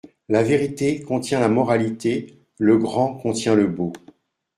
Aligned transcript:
La 0.29 0.41
vérité 0.41 0.99
contient 1.03 1.39
la 1.39 1.47
moralité, 1.47 2.39
le 2.57 2.75
grand 2.79 3.13
contient 3.13 3.53
le 3.53 3.67
beau. 3.67 3.93